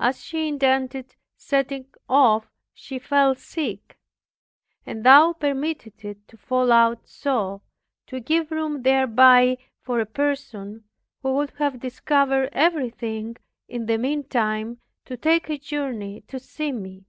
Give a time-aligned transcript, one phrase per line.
[0.00, 3.96] As she intended setting off, she fell sick.
[4.84, 7.62] And Thou permitted it to fall out so,
[8.08, 10.82] to give room thereby for a person,
[11.22, 13.36] who would have discovered everything,
[13.68, 17.04] in the meantime to take a journey to see me.